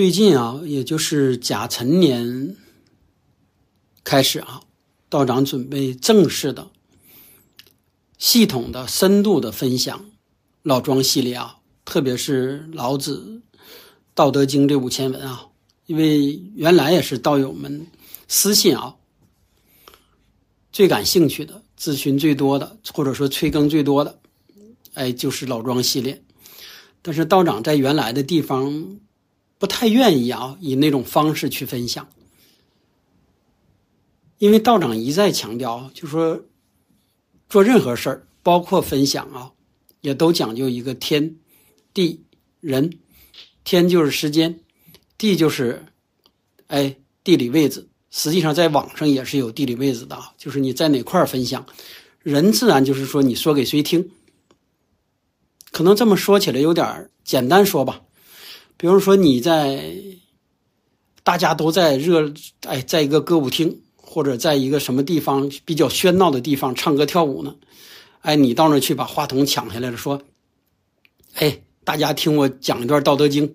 [0.00, 2.56] 最近啊，也就是甲辰年
[4.02, 4.62] 开始啊，
[5.10, 6.70] 道长准备正式的、
[8.16, 10.06] 系统的、深度的分享
[10.62, 13.42] 老庄系列啊，特别是老子
[14.14, 15.48] 《道德经》这五千文啊，
[15.84, 17.86] 因为原来也是道友们
[18.26, 18.96] 私信啊
[20.72, 24.18] 最感兴趣的、咨询最多的，或者说催更最多的，
[24.94, 26.24] 哎，就是老庄系列。
[27.02, 28.98] 但是道长在原来的地方。
[29.60, 32.08] 不太愿意啊，以那种方式去分享，
[34.38, 36.40] 因为道长一再强调，就说
[37.46, 39.52] 做任何事儿，包括分享啊，
[40.00, 41.36] 也都讲究一个天
[41.92, 42.24] 地
[42.60, 42.98] 人。
[43.62, 44.60] 天就是时间，
[45.18, 45.84] 地就是
[46.68, 47.86] 哎地理位置。
[48.10, 51.66] 实际上，在网上也是有地理位置的啊，就是你在哪块分享，
[52.22, 54.10] 人自然就是说你说给谁听。
[55.70, 58.00] 可能这么说起来有点简单说吧。
[58.80, 59.94] 比如说你在，
[61.22, 62.32] 大家都在热
[62.66, 67.54] 哎，在一个歌舞厅或者在一个什么地方比较喧闹的地方唱歌跳舞呢，
[68.22, 70.22] 哎，你到那去把话筒抢下来了，说，
[71.34, 73.46] 哎，大家听我讲一段《道德经》，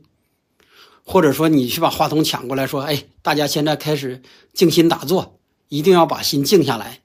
[1.04, 4.22] 或者说你去把话筒抢过来，说，哎，大家现在开始
[4.54, 5.40] 静心打坐，
[5.70, 7.02] 一定要把心静下来，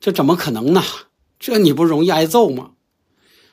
[0.00, 0.82] 这怎么可能呢？
[1.38, 2.72] 这你不容易挨揍吗？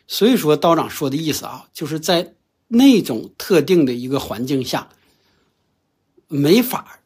[0.07, 2.33] 所以说道长说的意思啊，就是在。
[2.71, 4.89] 那种特定的一个环境下，
[6.27, 6.99] 没法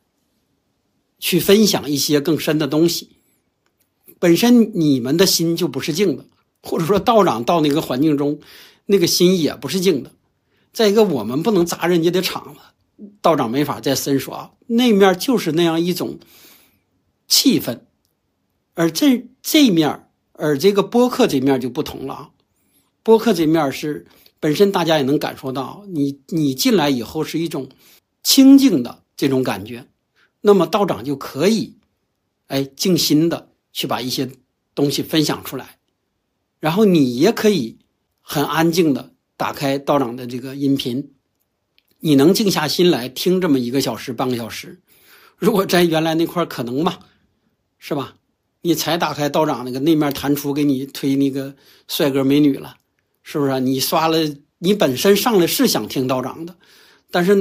[1.18, 3.10] 去分享一些更深的东西。
[4.20, 6.26] 本身你们的心就不是静的，
[6.62, 8.42] 或者说道长到那个环境中，
[8.86, 10.12] 那个心也不是静的。
[10.74, 14.52] 再一个，我们不能砸人家的场子，道长没法再深说啊。
[14.68, 16.20] 那面就是那样一种
[17.30, 17.80] 气氛，
[18.74, 22.30] 而这这面而这个播客这面就不同了啊。
[23.02, 24.06] 播客这面是。
[24.44, 27.70] 本身大家也能感受到，你你进来以后是一种
[28.24, 29.88] 清静的这种感觉，
[30.42, 31.78] 那么道长就可以，
[32.48, 34.30] 哎，静心的去把一些
[34.76, 35.78] 东西分享出来，
[36.60, 37.78] 然后你也可以
[38.22, 41.14] 很安静的打开道长的这个音频，
[42.00, 44.82] 你能静下心来听这么一个小时半个小时，
[45.38, 47.00] 如果在原来那块可能吗？
[47.80, 48.16] 是吧？
[48.62, 51.56] 你才打开道长那个那面弹出给你推那个
[51.88, 52.76] 帅哥美女了。
[53.24, 53.60] 是不是？
[53.62, 54.18] 你刷了，
[54.60, 56.56] 你本身上来是想听道长的，
[57.10, 57.36] 但是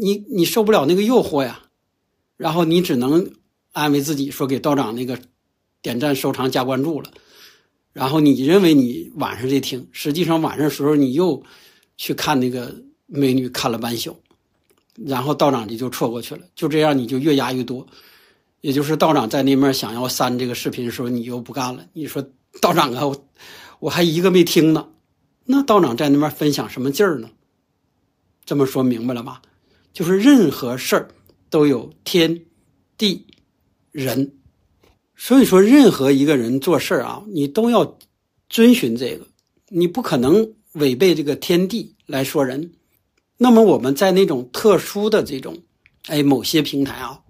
[0.00, 1.60] 你你受不了那个诱惑呀，
[2.36, 3.30] 然后你只能
[3.72, 5.18] 安慰自己说给道长那个
[5.82, 7.10] 点赞、收藏、加关注了，
[7.92, 11.42] 然后你认为你晚上在听，实际上晚上时候你又
[11.96, 12.74] 去看那个
[13.06, 14.16] 美女看了半宿，
[14.94, 17.86] 然后道长你就错过去了，就这样你就越压越多，
[18.60, 22.24] 也就是道长在那面想要删这个视频的时候，你又不干了，你说
[22.60, 23.28] 道长啊，我
[23.80, 24.88] 我还一个没听呢。
[25.46, 27.30] 那道长在那边分享什么劲儿呢？
[28.44, 29.42] 这么说明白了吧？
[29.92, 31.08] 就是任何事儿
[31.48, 32.44] 都有天、
[32.98, 33.26] 地、
[33.92, 34.36] 人，
[35.14, 37.96] 所以说任何一个人做事儿啊，你都要
[38.48, 39.26] 遵循这个，
[39.68, 42.72] 你不可能违背这个天地来说人。
[43.36, 45.62] 那么我们在那种特殊的这种，
[46.06, 47.20] 哎，某些平台啊，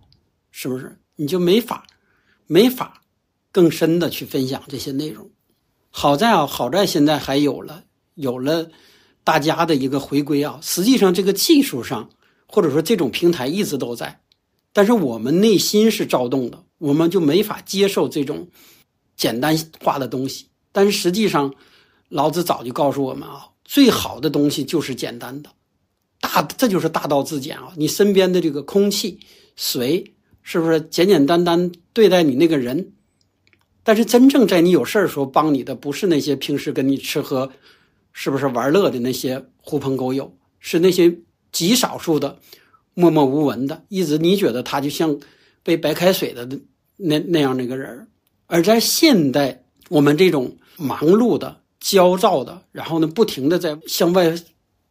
[0.51, 1.87] 是不是你就没法、
[2.47, 3.03] 没法
[3.53, 5.31] 更深的去分享这些内容？
[5.91, 7.85] 好在啊，好在现在还有了。
[8.15, 8.71] 有了
[9.23, 12.11] 大家的一个回归啊，实际上这个技术上
[12.47, 14.21] 或者说这种平台一直都在，
[14.73, 18.49] 但是我们内心是躁动的，我们就没法接受这种
[19.17, 20.47] 简单化的东西。
[20.73, 21.55] 但是实际上，
[22.09, 25.51] 老子早就告诉我们啊，最好的东西就是简单的，
[26.21, 27.73] 大这就是大道至简啊。
[27.77, 29.19] 你身边的这个空气、
[29.57, 32.93] 水，是不是简简单单对待你那个人？
[33.83, 37.51] 但是真正在你有事儿时候帮你的，不是那些平时跟你吃喝。
[38.15, 41.15] 是不是玩乐的那些狐朋狗友，是那些
[41.53, 42.39] 极少数的
[42.95, 45.21] 默默无闻的，一直你觉得他就像
[45.63, 46.49] 被白开水的
[46.97, 48.09] 那那样那个人
[48.47, 54.35] 而在现代我们这种忙碌的、焦躁的，然后呢不停的在向外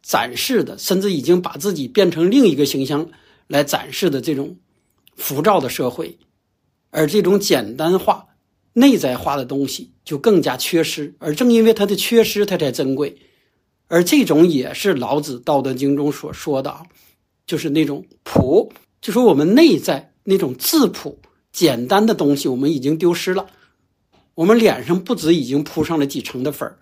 [0.02, 3.08] 展示的，甚至已经把自己变成另一个形象
[3.48, 4.56] 来展示的这种
[5.16, 6.16] 浮躁的社会，
[6.90, 8.26] 而这种简单化。
[8.76, 13.16] 内在化的东西就更加缺失，而正因为它的缺失，它才珍贵。
[13.88, 16.82] 而这种也是老子《道德经》中所说的啊，
[17.46, 21.18] 就是那种朴，就说我们内在那种质朴、
[21.52, 23.46] 简单的东西，我们已经丢失了。
[24.34, 26.76] 我们脸上不止已经铺上了几层的粉儿，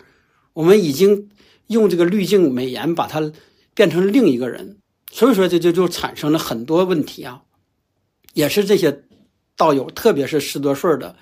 [0.53, 1.29] 我们已经
[1.67, 3.31] 用这个滤镜美颜把它
[3.75, 4.77] 变成另一个人。
[5.11, 7.43] 所以说，这就就产生了很多问题啊，
[8.33, 9.03] 也是这些
[9.55, 11.15] 道友，特别是十多岁的。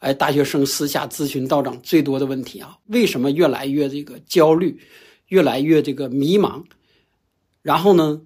[0.00, 4.80] 哎，大学生私下咨询道长最多的问题啊，为什么越来越这个焦虑，
[5.28, 6.62] 越来越这个迷茫？
[7.62, 8.20] 然后呢，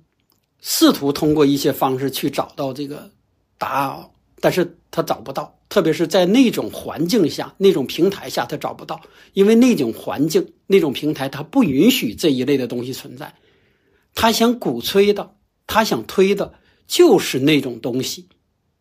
[0.61, 3.11] 试图通过一些方式去找到这个
[3.57, 9.01] 答案，但是他找不到，特别是在那种环境下、那种平台下，他找不到，
[9.33, 13.35] 因为那种环境、那种平台，他不允许这一类的东西存在。
[14.15, 15.35] 他想鼓吹的，
[15.67, 16.53] 他想推的，
[16.87, 18.29] 就是那种东西，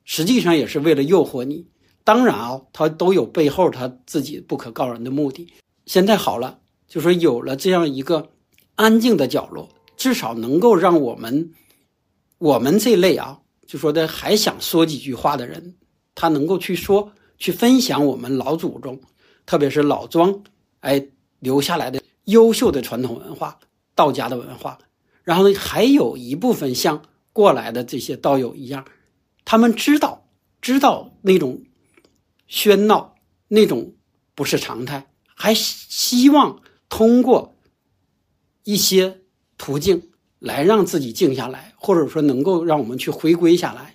[0.03, 1.67] 实际上也是为了诱惑你。
[2.03, 5.47] 当然啊，他都有背后他自己不可告人的目的。
[5.85, 8.29] 现在好了，就说有了这样一个
[8.75, 11.51] 安静的角落，至少能够让我们。
[12.37, 15.75] 我们这类啊，就说的还想说几句话的人，
[16.15, 18.99] 他能够去说、去分享我们老祖宗，
[19.45, 20.41] 特别是老庄
[20.79, 21.05] 哎
[21.39, 23.59] 留下来的优秀的传统文化、
[23.93, 24.79] 道家的文化。
[25.23, 28.83] 然后呢，还有一部分像过来的这些道友一样，
[29.45, 30.25] 他们知道
[30.61, 31.61] 知道那种
[32.51, 33.15] 喧闹
[33.47, 33.95] 那种
[34.35, 37.55] 不是常态，还希望通过
[38.63, 39.21] 一些
[39.57, 40.09] 途径。
[40.41, 43.93] 来让自己静下来，或者说能够让我们去回归下来，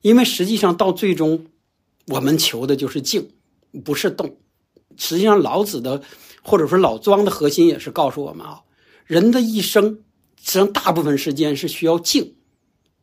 [0.00, 1.46] 因为实际上到最终，
[2.06, 3.28] 我们求的就是静，
[3.84, 4.36] 不是动。
[4.96, 6.00] 实际上，老子的
[6.44, 8.62] 或者说老庄的核心也是告诉我们啊，
[9.04, 10.04] 人的一生
[10.36, 12.36] 实际上大部分时间是需要静，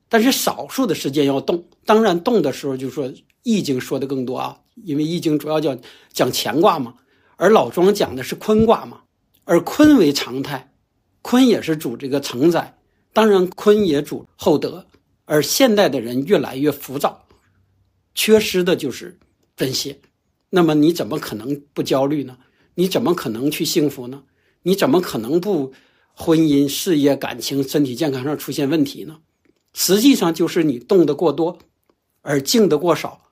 [0.08, 1.68] 但是少数的时间要动。
[1.86, 3.10] 当然，动的时候就说
[3.44, 5.80] 《易经》说的更多啊，因为《易经》主要讲
[6.12, 6.96] 讲乾卦嘛，
[7.38, 9.02] 而老庄讲的是坤卦嘛，
[9.46, 10.74] 而坤为常态。
[11.22, 12.78] 坤也是主这个承载，
[13.12, 14.86] 当然坤也主厚德，
[15.26, 17.26] 而现代的人越来越浮躁，
[18.16, 19.20] 缺失的就是
[19.56, 20.00] 这些。
[20.50, 22.38] 那么你怎么可能不焦虑呢？
[22.76, 24.24] 你怎么可能去幸福呢？
[24.64, 25.74] 你怎么可能不
[26.14, 29.18] 婚姻、事业、感情、身体健康上出现问题呢？
[29.74, 31.60] 实际上就是你动得过多，
[32.22, 33.29] 而静得过少，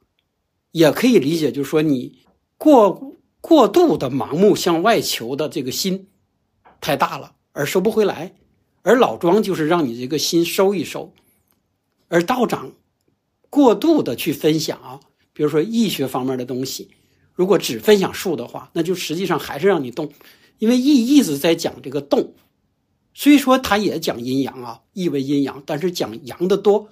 [0.71, 2.19] 也可以理解，就是说你
[2.57, 6.07] 过过度的盲目向外求的这个心
[6.81, 7.33] 太大了。
[7.53, 8.35] 而收不回来，
[8.83, 11.11] 而老庄就是让你这个心收一收，
[12.07, 12.73] 而道长
[13.49, 14.99] 过度的去分享啊，
[15.33, 16.91] 比如说易学方面的东西，
[17.33, 20.11] 如果只分享术的话，那就实际上还是让你动，
[20.59, 22.35] 因为易一直在讲这个动，
[23.15, 26.89] 虽说他也讲阴阳啊，易为阴阳，但是讲阳的多，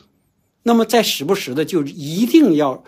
[0.63, 2.83] 那么在时不时的就一定要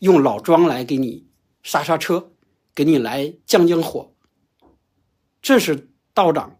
[0.00, 1.26] 用老庄来给你
[1.62, 2.32] 刹刹车，
[2.74, 4.12] 给你来降降火，
[5.42, 6.54] 这是道长。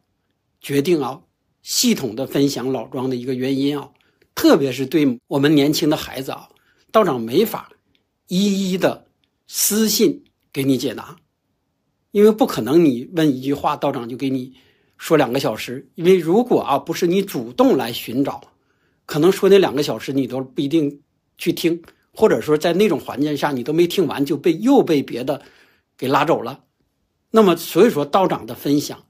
[0.60, 1.22] 决定啊，
[1.62, 3.90] 系统的分享老庄的一个原因啊，
[4.34, 6.48] 特别是对我们年轻的孩子啊，
[6.90, 7.70] 道长没法
[8.26, 9.06] 一一的
[9.46, 11.16] 私信给你解答，
[12.10, 14.52] 因为不可能你问一句话，道长就给你
[14.96, 15.88] 说两个小时。
[15.94, 18.40] 因为如果啊不是你主动来寻找，
[19.06, 21.00] 可能说那两个小时你都不一定
[21.38, 21.80] 去听，
[22.18, 25.42] 或者说在那种环境下你都没听完就被又被别的
[25.96, 26.64] 给拉走了。
[27.30, 29.04] 那么所以说道长的分享。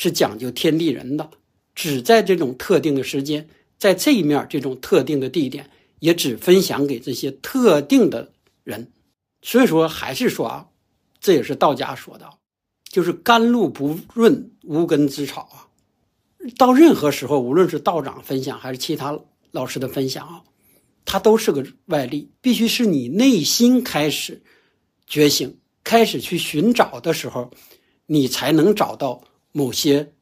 [0.00, 1.28] 是讲究天地人的，
[1.74, 8.30] 只在这种特定的时间，在这一面这种特定的地点，也只分享给这些特定的
[8.62, 8.92] 人。
[9.42, 10.68] 所以说，还是说啊，
[11.18, 12.30] 这也是道家说的，
[12.84, 15.66] 就是甘露不润，无根之草啊。
[16.56, 19.18] 到任何时候，无论是道长分享还是其他
[19.50, 20.44] 老师的分享啊，
[21.08, 24.42] 它都是个外力，必须是你内心开始
[25.06, 27.50] 觉醒，开始去寻找的时候，
[28.04, 29.24] 你才能找到。
[29.50, 30.12] 某些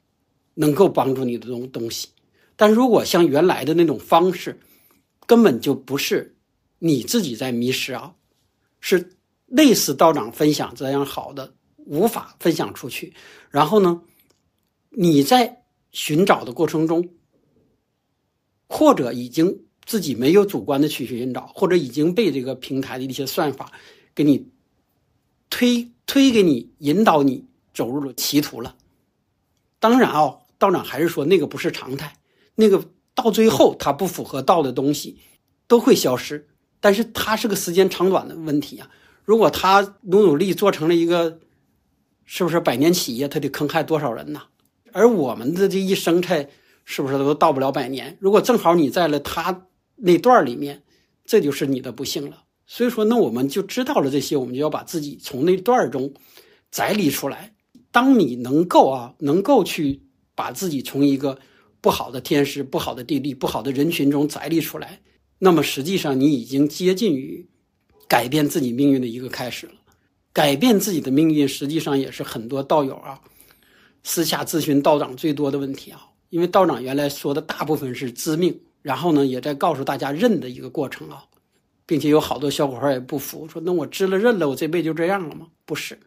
[0.55, 2.09] 能够帮助你的东东西，
[2.55, 4.59] 但如果像原来的那种方式，
[5.27, 6.37] 根本就不是
[6.79, 8.15] 你自己在迷失啊，
[8.81, 9.11] 是
[9.47, 13.13] 类似道长分享这样好的无法分享出去。
[13.51, 14.01] 然后呢，
[14.91, 17.11] 你在寻找的过程中，
[18.69, 23.73] 或者已经自己没有主观的去寻找，或者已经被这个平台的一些算法
[24.15, 24.49] 给你
[25.49, 28.75] 推推给你引导你走入了歧途了。
[29.79, 32.17] 当然啊，道长还是说那个不是常态，
[32.57, 35.19] 那个到最后它不符合道的东西
[35.69, 36.49] 都会消失，
[36.81, 38.91] 但是它是个时间长短的问题啊。
[39.25, 41.41] 如果他努努力做成了一个，
[42.25, 44.43] 是不是百年企业，他得坑害多少人呢？
[44.93, 46.49] 而我们的这一生才
[46.85, 48.17] 是不是都到不了百年？
[48.21, 49.67] 如果正好你在了他
[49.97, 50.83] 那段里面，
[51.25, 52.45] 这就是你的不幸了。
[52.67, 56.13] 所以说，那我们就知道了这些，我们就要把自己从那段中
[56.71, 57.55] 摘离出来。
[57.91, 60.03] 当你能够啊，能够去
[60.35, 61.39] 把自己从一个
[61.81, 65.01] 不好的天时、不好的地利、不好的人群中摘离出来，
[65.39, 67.49] 那么实际上你已经接近于
[68.09, 69.73] 改变自己命运的一个开始了。
[70.33, 73.19] 改变自己的命运，实际上也是很多道友啊
[74.03, 76.09] 私下咨询道长最多的问题啊。
[76.29, 81.25] 因为道长原来说的大部分是知命，然后呢也在告诉大家认的一个过程啊，
[81.87, 85.49] 并且有好多小伙伴也不服，说那我知了认了，我这辈子就这样了吗？
[85.65, 85.99] 不是。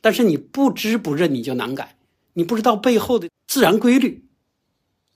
[0.00, 1.96] 但是你不知不认，你就难改。
[2.34, 4.22] 你不知道背后的自然规律，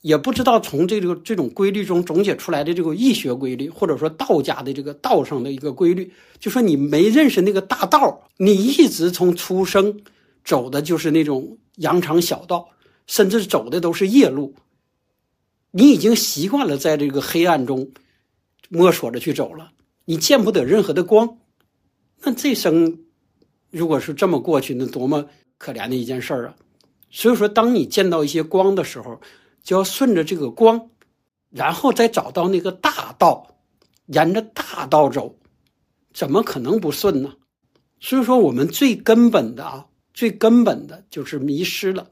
[0.00, 10.00] 也不知道从这个这种规律中总结出来的这个易学规律，或者说道家的这个道上的一个规律，就说你没认识那个大道，你一直从出生
[10.44, 12.70] 走的就是那种羊肠小道，
[13.06, 14.52] 甚至走的都是夜路。
[15.76, 17.90] 你已经习惯了在这个黑暗中
[18.68, 19.72] 摸索着去走了，
[20.04, 21.38] 你见不得任何的光。
[22.22, 23.00] 那这生
[23.72, 25.26] 如果是这么过去，那多么
[25.58, 26.54] 可怜的一件事儿啊！
[27.10, 29.20] 所以说，当你见到一些光的时候，
[29.64, 30.90] 就要顺着这个光，
[31.50, 33.56] 然后再找到那个大道，
[34.06, 35.36] 沿着大道走，
[36.12, 37.34] 怎么可能不顺呢？
[37.98, 42.08] 所以说，我们最根本的啊，最根本的就是迷失了。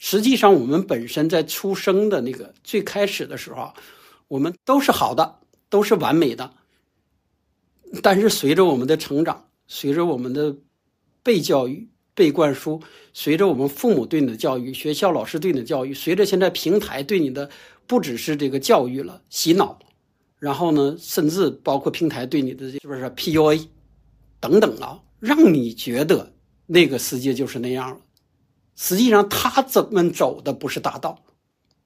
[0.00, 3.72] 实际上，我们本身在出生的那个最开始的时候，
[4.26, 5.38] 我们都是好的，
[5.68, 6.52] 都是完美的。
[8.02, 10.56] 但是随着我们的成长，随着我们的
[11.22, 11.88] 被教育。
[12.12, 12.82] 被灌输，
[13.14, 17.48] 随着我们父母对你的教育，学校老师对你的教育，随着现在平台对你的
[17.86, 19.78] 不只是这个教育了洗脑，
[20.38, 23.66] 然后呢，甚至包括平台对你的是不是 PUA
[24.38, 26.30] 等等啊，让你觉得
[26.66, 28.00] 那个世界就是那样了。
[28.74, 31.22] 实际上，他怎么走的不是大道，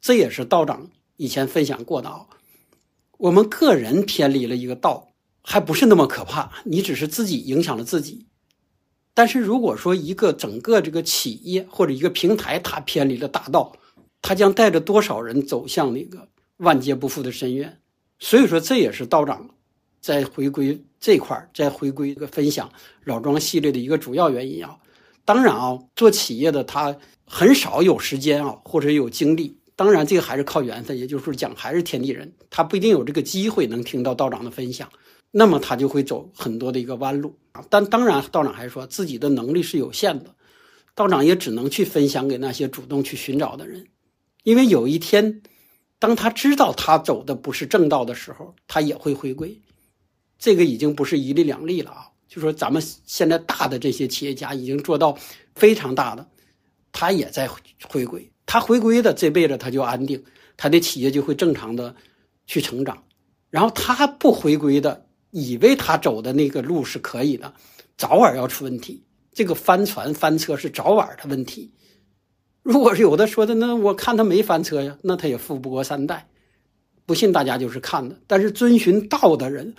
[0.00, 2.26] 这也是道长以前分享过的啊。
[3.18, 5.08] 我们个人偏离了一个道，
[5.42, 8.26] 还不是那么可怕，你只是自己影响了自己。
[9.14, 13.76] 但是如果说一个整个这个企业或者一个平台它偏离了大道，
[14.20, 17.80] 它将带着多少人走向那个万劫不复的深渊？
[18.18, 19.50] 所以说这也是道长
[20.00, 22.72] 在回归这块儿，在回归这个分享
[23.04, 24.78] 老庄系列的一个主要原因啊。
[25.24, 29.58] 当然啊，做企业的他很少有时间啊，或者有精力。
[29.76, 34.88] 当然这个还是靠缘分，也就是说讲还是天地人，他不一定有这个机会能听到道长的分享。
[35.32, 40.32] 那么他就会走很多的一个弯路啊，但当然道长还说自己的能力是有限的，
[40.94, 43.84] 道长也只能去分享给那些主动去寻找的人，
[44.44, 45.42] 因为有一天，
[45.98, 49.60] 当他知道他走的不是正道的时候，他也会回归。
[50.38, 55.16] 这个已经不是一例两例了啊，就说咱们现在大的这些企业家已经做到
[55.54, 56.26] 非常大的，
[56.92, 57.48] 他也在
[57.86, 60.22] 回归，他回归的这辈子他就安定，
[60.56, 61.94] 他的企业就会正常的
[62.46, 63.02] 去成长，
[63.50, 65.06] 然后他不回归的。
[65.36, 67.52] 以为他走的那个路是可以的，
[67.96, 69.02] 早晚要出问题。
[69.32, 71.72] 这个翻船翻车是早晚的问题。
[72.62, 76.28] 如果是有的说的，那我看他没翻车呀，那他也富不过三代。
[77.04, 78.16] 不信大家就是看的。
[78.28, 79.74] 但是遵循道的人，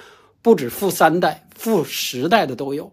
[0.45, 2.91] 不止富三代，富十代的都有。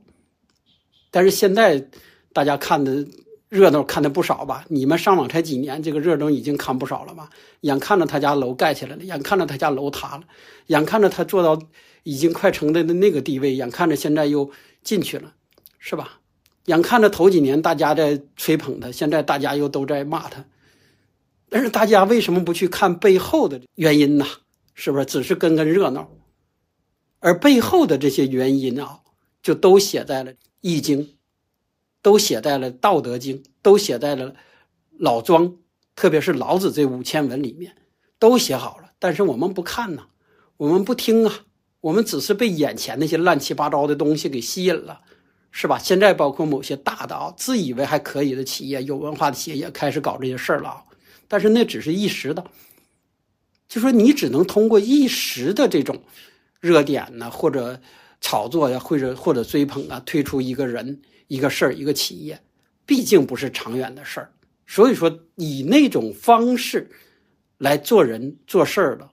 [1.11, 1.87] 但是现在
[2.32, 3.06] 大家看的
[3.50, 4.64] 热闹看的不少吧？
[4.68, 7.28] 你们上网才几年，这个热闹已经看不少了吧？
[7.61, 10.23] 眼看着他家楼盖起来了，眼看着他家楼塌了，
[10.68, 11.62] 眼看着他做到。
[12.04, 14.50] 已经快成的那个地位，眼看着现在又
[14.82, 15.35] 进去了，
[15.78, 16.21] 是吧？
[16.64, 20.42] 眼看着头几年大家在吹捧他，现在大家又都在骂他。
[21.50, 24.26] 但是大家为什么不去看背后的原因呢？
[24.73, 26.11] 是不是只是跟跟热闹？
[27.23, 29.00] 而背后的这些原因啊，
[29.43, 31.07] 就都写在了《易经》，
[32.02, 34.35] 都写在了《道德经》，都写在了
[34.99, 35.57] 老庄，
[35.95, 37.76] 特别是老子这五千文里面，
[38.19, 38.91] 都写好了。
[38.99, 40.07] 但是我们不看呢，
[40.57, 41.47] 我们不听啊。
[41.81, 45.00] 我们只是被眼前那些乱七八糟的东西给吸引了，
[45.50, 45.79] 是吧？
[45.79, 50.85] 现在包括某些大的啊，自以为还可以的企业、有文化的企业也开始搞这些事儿了啊。
[51.26, 52.45] 但是那只是一时的，
[53.69, 56.02] 就说你只能通过一时的这种
[56.62, 57.78] 热点呢，或者
[58.21, 62.40] 炒作呀，或者或者追捧啊，推出一个人、一个事儿、一个企业，
[62.87, 64.33] 毕竟不是长远的事儿。
[64.64, 66.88] 所以说，以那种方式
[67.59, 69.11] 来做人做事儿的，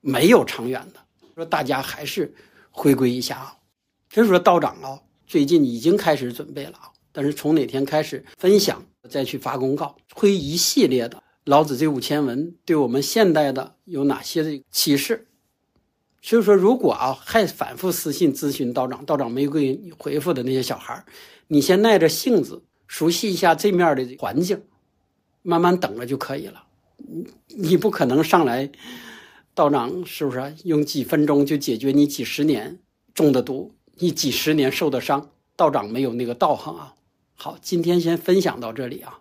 [0.00, 1.00] 没有长远的。
[1.34, 2.32] 说大家还是
[2.70, 3.56] 回归一下啊，
[4.14, 15.26] 所以说道长啊，最近已经开始准备了啊，但是从哪天开始分享，再去发公告，会一系列的老子这五千文对我们现代的有哪些的启示？
[16.26, 21.04] 所以说，如果啊还反复私信咨询道长，道长没给回复的那些小孩
[21.46, 24.60] 你先耐着性子熟悉一下这面的环境，
[25.42, 26.64] 慢慢等着就可以了。
[26.96, 28.68] 你你不可能上来。
[29.54, 32.80] 道长是不是用几分钟就解决你几十年
[33.14, 35.30] 中的毒，你几十年受的伤？
[35.54, 36.94] 道长没有那个道行啊。
[37.36, 39.20] 好，今天先分享到这里啊。